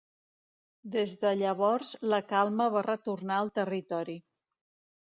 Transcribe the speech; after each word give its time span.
Des 0.95 1.13
de 1.25 1.33
llavors 1.41 1.93
la 2.15 2.21
calma 2.33 2.71
va 2.79 2.85
retornar 2.89 3.39
al 3.45 3.57
territori. 3.61 4.19